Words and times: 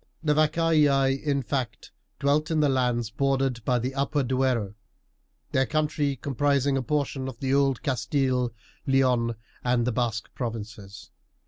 The 0.23 0.33
Vacaei, 0.33 1.13
in 1.21 1.43
fact, 1.43 1.91
dwelt 2.17 2.49
in 2.49 2.59
the 2.59 2.69
lands 2.69 3.11
bordered 3.11 3.63
by 3.63 3.77
the 3.77 3.93
upper 3.93 4.23
Duero, 4.23 4.73
their 5.51 5.67
country 5.67 6.15
comprising 6.15 6.75
a 6.75 6.81
portion 6.81 7.27
of 7.27 7.37
old 7.43 7.83
Castille, 7.83 8.51
Leon, 8.87 9.35
and 9.63 9.85
the 9.85 9.91
Basque 9.91 10.33
provinces. 10.33 11.11